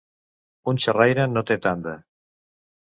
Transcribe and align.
Un 0.71 0.81
xerraire 0.85 1.29
no 1.35 1.47
té 1.53 1.59
tanda. 1.69 1.97